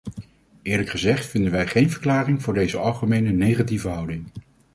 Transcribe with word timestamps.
Eerlijk 0.61 0.89
gezegd 0.89 1.25
vinden 1.25 1.51
wij 1.51 1.67
geen 1.67 1.89
verklaring 1.89 2.41
voor 2.43 2.53
deze 2.53 2.77
algemene 2.77 3.29
negatieve 3.31 3.87
houding. 3.87 4.27